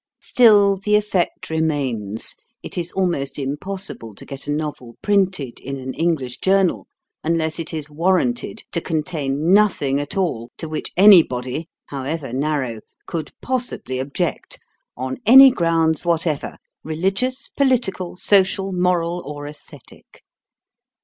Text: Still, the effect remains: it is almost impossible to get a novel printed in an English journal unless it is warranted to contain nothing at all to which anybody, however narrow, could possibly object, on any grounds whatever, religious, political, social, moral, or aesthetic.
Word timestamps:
Still, 0.23 0.77
the 0.77 0.95
effect 0.95 1.51
remains: 1.51 2.33
it 2.63 2.75
is 2.75 2.91
almost 2.93 3.37
impossible 3.37 4.15
to 4.15 4.25
get 4.25 4.47
a 4.47 4.51
novel 4.51 4.97
printed 5.03 5.59
in 5.59 5.77
an 5.77 5.93
English 5.93 6.39
journal 6.39 6.87
unless 7.23 7.59
it 7.59 7.71
is 7.71 7.87
warranted 7.87 8.63
to 8.71 8.81
contain 8.81 9.53
nothing 9.53 9.99
at 9.99 10.17
all 10.17 10.49
to 10.57 10.67
which 10.67 10.91
anybody, 10.97 11.67
however 11.85 12.33
narrow, 12.33 12.79
could 13.05 13.29
possibly 13.43 13.99
object, 13.99 14.57
on 14.97 15.17
any 15.27 15.51
grounds 15.51 16.03
whatever, 16.03 16.57
religious, 16.83 17.49
political, 17.49 18.15
social, 18.15 18.71
moral, 18.71 19.21
or 19.23 19.45
aesthetic. 19.45 20.23